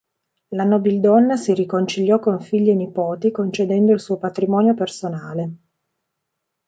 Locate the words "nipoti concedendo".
2.73-3.93